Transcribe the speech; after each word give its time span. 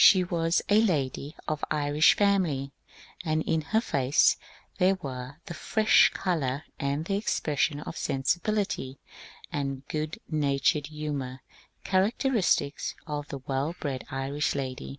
She 0.03 0.23
was 0.23 0.63
a 0.67 0.81
lady 0.81 1.35
of 1.47 1.63
Irish 1.69 2.15
family, 2.15 2.71
and 3.23 3.43
in 3.43 3.61
her 3.61 3.81
face 3.81 4.35
there 4.79 4.95
were 4.99 5.35
the 5.45 5.53
fresh 5.53 6.09
colour 6.11 6.63
and 6.79 7.05
the 7.05 7.17
expression 7.17 7.81
of 7.81 7.95
sensibility 7.95 8.97
and 9.51 9.85
good 9.89 10.17
natured 10.27 10.87
humour 10.87 11.43
characteristic 11.83 12.79
of 13.05 13.27
the 13.27 13.41
well 13.45 13.75
bred 13.79 14.03
Irish 14.09 14.55
lady. 14.55 14.89